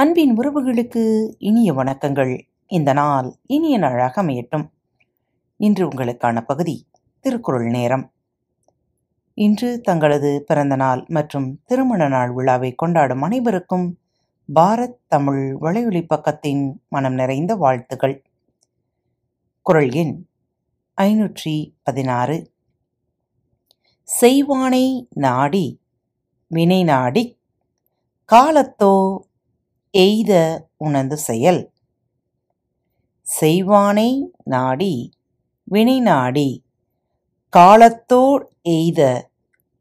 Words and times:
அன்பின் 0.00 0.38
உறவுகளுக்கு 0.38 1.34
இனிய 1.38 1.74
வணக்கங்கள். 1.74 2.40
இந்த 2.66 2.92
நாள் 2.92 3.34
இனிய 3.46 3.78
நாளாக 3.78 4.22
அமையட்டும். 4.22 4.70
இன்று 5.56 5.88
உங்களுக்கான 5.88 6.40
பகுதி 6.40 6.86
திருக்குறள் 7.20 7.66
நேரம். 7.66 8.12
இன்று 9.34 9.80
தங்களது 9.80 10.44
பிறந்த 10.46 10.76
நாள் 10.76 11.04
மற்றும் 11.08 11.60
திருமண 11.64 12.08
நாள் 12.08 12.32
விழாவை 12.32 12.74
கொண்டாடும் 12.74 13.22
அனைவருக்கும் 13.22 13.98
பாரத் 14.54 14.96
தமிழ் 15.06 15.56
வலையொலி 15.60 16.06
பக்கத்தின் 16.14 16.72
மனம் 16.88 17.14
நிறைந்த 17.14 17.56
வாழ்த்துகள் 17.56 18.22
குரல் 19.62 19.90
எண் 19.90 20.26
ஐநூற்றி 20.96 21.72
பதினாறு. 21.82 22.50
செய்வானை 24.20 25.06
நாடி 25.10 25.80
வினை 26.46 26.84
நாடி 26.84 27.38
காலத்தோ 28.32 29.16
எய்த 29.94 30.32
உணர்ந்து 30.76 31.16
செயல். 31.16 31.60
செய்வானை 33.26 34.10
நாடி 34.44 34.94
வினை 35.64 36.00
நாடி 36.00 36.64
காலத்தோர் 37.52 38.42
எய்த 38.62 39.00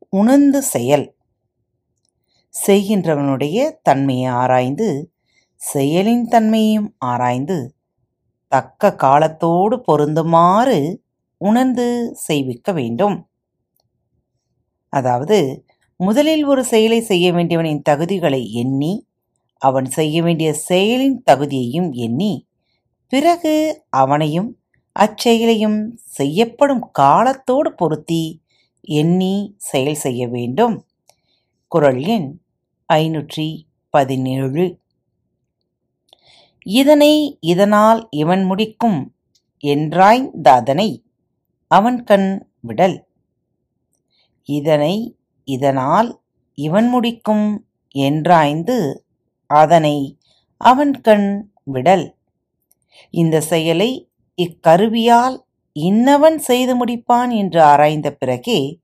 உணர்ந்து 0.10 0.62
செயல். 0.62 1.06
செய்கின்றவனுடைய 2.68 3.58
தன்மையை 3.82 4.32
ஆராய்ந்து 4.32 5.12
செயலின் 5.62 6.26
தன்மையும் 6.28 6.96
ஆராய்ந்து 6.98 7.76
தக்க 8.48 8.96
காலத்தோடு 8.96 9.76
பொருந்துமாறு 9.88 10.80
உணர்ந்து 11.38 11.88
செய்விக்க 12.14 12.72
வேண்டும். 12.72 13.18
அதாவது 14.94 15.66
முதலில் 15.96 16.44
ஒரு 16.44 16.64
செயலை 16.64 17.02
செய்ய 17.02 17.34
வேண்டியவனின் 17.34 17.86
தகுதிகளை 17.90 18.42
எண்ணி 18.54 19.08
அவன் 19.62 19.88
செய்ய 19.90 20.22
வேண்டிய 20.22 20.50
செயலின் 20.70 21.18
தகுதியையும் 21.32 21.90
எண்ணி 22.06 22.34
பிறகு 23.14 23.86
அவனையும் 23.90 24.50
அச்செயலையும் 24.96 25.80
செய்யப்படும் 26.18 26.84
காலத்தோடு 26.92 27.70
பொருத்தி 27.74 28.24
எண்ணி 28.82 29.34
செயல் 29.70 29.96
செய்ய 29.96 30.22
வேண்டும். 30.28 30.76
குரல் 31.72 32.02
எண் 32.08 32.30
ஐநூற்றி 32.90 33.48
பதினேழு. 33.94 34.66
இதனை 36.66 37.14
இதனால் 37.40 38.02
இவன் 38.14 38.44
முடிக்கும் 38.44 39.00
என்றாய்ந்தாதனை 39.64 40.90
அவன் 41.72 42.00
கண் 42.04 42.30
விடல். 42.60 42.98
இதனை 44.50 44.96
இதனால் 45.48 46.10
இவன் 46.58 46.88
முடிக்கும் 46.88 47.46
என்றாய்ந்து 47.96 48.78
அதனை 49.50 50.18
அவன் 50.58 51.02
கண் 51.02 51.52
விடல். 51.64 52.16
இந்த 53.10 53.42
செயலை 53.42 54.12
இக்கருவியால் 54.36 55.48
இன்னவன் 55.80 56.36
செய்து 56.36 56.86
முடிப்பான் 56.86 57.36
என்று 57.36 57.62
ஆராய்ந்த 57.62 58.12
பிறகே 58.12 58.80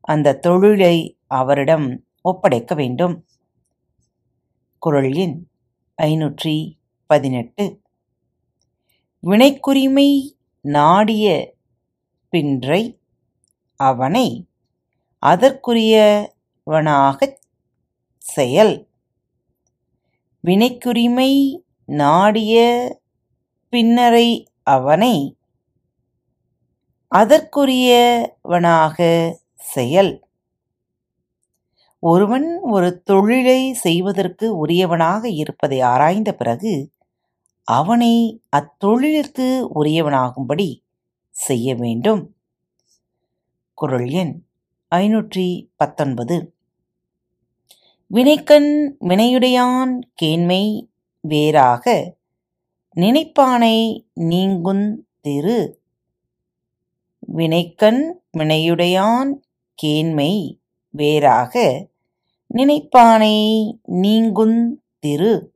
அந்த 0.00 0.36
தொழிலை 0.36 1.18
அவரிடம் 1.26 2.04
ஒப்படைக்க 2.22 2.74
வேண்டும். 2.74 3.24
குரல் 4.78 5.12
எண் 5.12 5.46
ஐநூற்றி 6.02 6.72
பதினெட்டு. 7.06 7.80
வினைக்குரிமை 9.22 10.30
நாடிய 10.60 11.54
பின்றை 12.28 13.00
அவனை 13.76 14.48
அதற்குரியவனாகச் 15.26 17.36
செயல். 18.18 18.85
வினைக்குரிமை 20.46 21.56
நாடிய 21.84 22.56
பின்னரை 23.70 24.44
அவனை 24.62 25.36
அதற்குரியவனாக 27.12 28.98
செயல். 29.54 30.22
ஒருவன் 31.98 32.60
ஒரு 32.60 33.02
தொழிலை 33.02 33.72
செய்வதற்கு 33.72 34.66
உரியவனாக 34.66 35.28
இருப்பதை 35.28 35.80
ஆராய்ந்த 35.80 36.32
பிறகு 36.32 36.92
அவனை 37.64 38.42
அத்தொழிலிற்கு 38.56 39.68
உரியவனாகும்படி 39.74 40.80
செய்ய 41.30 41.74
வேண்டும். 41.74 42.34
குரல் 43.74 44.08
எண் 44.08 44.42
ஐநூற்றி 44.94 45.68
பத்தொன்பது. 45.76 46.55
வினைக்கண் 48.14 48.96
வினையுடையான் 49.00 49.98
கேண்மை 50.22 50.88
வேறாக 51.20 52.14
நினைப்பானை 52.96 54.06
நீங்குந் 54.20 54.94
திரு. 55.20 55.80
வினைக்கண் 57.36 58.02
வினையுடையான் 58.38 59.32
கேண்மை 59.82 60.58
வேறாக 60.90 61.86
நினைப்பானை 62.54 63.72
நீங்குந் 63.88 64.72
திரு. 64.98 65.54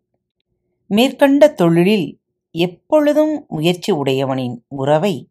மேற்கண்ட 0.86 1.48
தொழிலில் 1.48 2.20
எப்பொழுதும் 2.50 3.46
முயற்சி 3.48 3.92
உடையவனின் 3.92 4.64
உறவை 4.68 5.28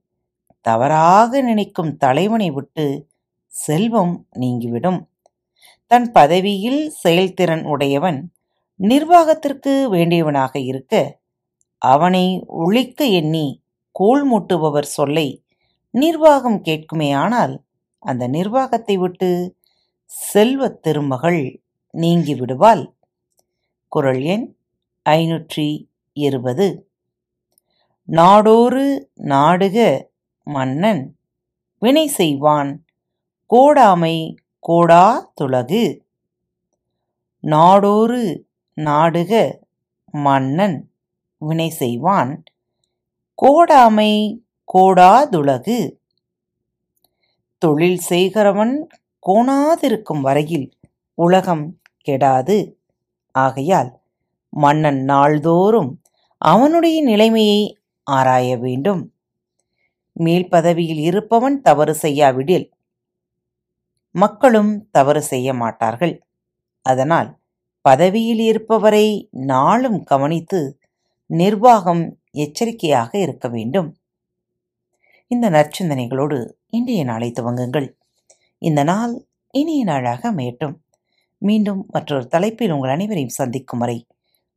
தவறாக 0.61 1.41
நினைக்கும் 1.41 1.97
தலைவனை 1.97 2.51
விட்டு 2.51 3.07
செல்வம் 3.47 4.27
நீங்கிவிடும். 4.31 5.08
தன் 5.91 6.11
பதவியில் 6.11 6.81
செயல்திறன் 7.03 7.63
உடையவன் 7.63 8.31
நிர்வாகத்திற்கு 8.79 9.71
வேண்டியவனாக 9.91 10.59
இருக்க 10.59 10.93
அவனை 11.81 12.25
ஒழிக்க 12.47 13.05
எண்ணி 13.05 13.63
கோல் 13.91 14.25
மூட்டுபவர் 14.31 14.87
சொல்லை 14.89 15.45
நிர்வாகம் 15.91 16.59
கேட்குமேயானால் 16.63 17.55
அந்த 17.99 18.27
நிர்வாகத்தை 18.27 18.97
விட்டு 18.97 19.29
செல்வத் 20.33 20.81
திருமகள் 20.81 21.61
நீங்கி 21.93 22.35
விடுவாள். 22.35 22.83
குரல் 23.87 24.21
எண் 24.21 24.45
ஐநூற்றி 25.09 25.67
இருபது. 26.13 26.67
நாடோறு 28.07 28.85
நாடுக 29.13 29.77
மன்னன் 30.43 31.03
வினை 31.79 32.07
செய்வான் 32.07 32.85
கோடாமை 33.49 34.15
கோடா 34.59 35.31
துலகு. 35.41 35.99
நாடோறு 37.41 38.41
நாடுக 38.73 39.59
மன்னன் 40.11 40.91
வினை 41.37 41.69
செய்வான். 41.69 42.43
கோடாமை 43.41 44.39
கோடாதுலகு 44.73 45.97
தொழில் 47.57 47.97
செய்கிறவன் 47.97 48.87
கோணாதிருக்கும் 49.27 50.21
வரையில் 50.21 50.69
உலகம் 51.13 51.79
கெடாது. 52.07 52.73
ஆகையால் 53.31 53.99
மன்னன் 54.49 55.03
நாள்தோறும் 55.03 56.01
அவனுடைய 56.37 57.03
நிலைமையை 57.03 57.77
ஆராய 58.03 58.57
வேண்டும். 58.57 59.13
மேல் 60.13 60.49
பதவியில் 60.49 60.97
இருப்பவன் 60.97 61.61
தவறு 61.61 61.93
செய்யாவிடில் 61.93 62.71
மக்களும் 64.11 64.89
தவறு 64.91 65.21
செய்ய 65.21 65.53
மாட்டார்கள். 65.53 66.27
அதனால் 66.81 67.39
பதவியில் 67.81 68.39
இருப்பவரை 68.39 69.27
நாளும் 69.29 70.03
கவனித்து 70.03 70.79
நிர்வாகம் 71.25 72.19
எச்சரிக்கையாக 72.31 73.17
இருக்க 73.19 73.47
வேண்டும். 73.47 73.97
இந்த 75.27 75.49
நற்சிந்தனைகளோடு 75.49 76.51
இன்றைய 76.69 77.03
நாளை 77.03 77.31
துவங்குங்கள். 77.31 77.87
இந்த 78.57 78.83
நாள் 78.83 79.27
இனிய 79.51 79.83
நாளாக 79.83 80.31
அமையட்டும். 80.31 80.75
மீண்டும் 81.37 81.85
மற்றொரு 81.87 82.27
தலைப்பில் 82.27 82.71
உங்கள் 82.71 82.89
அனைவரையும் 82.89 83.37
சந்திக்கும் 83.39 83.79
வரை 83.79 84.07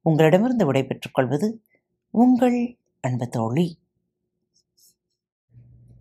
உங்களிடமிருந்து 0.02 0.66
விடைபெற்றுக் 0.66 1.14
கொள்வது 1.14 1.62
உங்கள் 2.10 2.78
அன்பு 3.00 3.28
தோழி. 3.28 3.78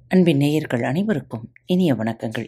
அன்பின் 0.08 0.38
நேயர்கள் 0.38 0.84
அனைவருக்கும் 0.84 1.54
இனிய 1.66 1.94
வணக்கங்கள். 1.94 2.48